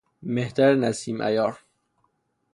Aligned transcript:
مهتر 0.33 0.71
نسیم 0.75 1.21
عیار 1.23 1.55